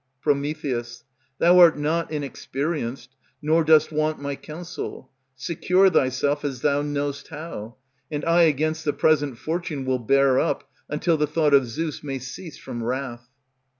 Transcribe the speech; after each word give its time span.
Pr. 0.23 0.31
Thou 1.37 1.59
art 1.59 1.77
not 1.77 2.09
inexperienced, 2.11 3.09
nor 3.39 3.63
dost 3.63 3.91
want 3.91 4.19
My 4.19 4.35
counsel; 4.35 5.11
secure 5.35 5.91
thyself 5.91 6.43
as 6.43 6.61
thou 6.61 6.81
know'st 6.81 7.27
how; 7.27 7.75
And 8.09 8.25
I 8.25 8.41
against 8.45 8.83
the 8.83 8.93
present 8.93 9.37
fortune 9.37 9.85
will 9.85 9.99
bear 9.99 10.39
up, 10.39 10.67
Until 10.89 11.17
the 11.17 11.27
thought 11.27 11.53
of 11.53 11.67
Zeus 11.67 12.01
may 12.03 12.17
cease 12.17 12.57
from 12.57 12.83
wrath. 12.83 13.29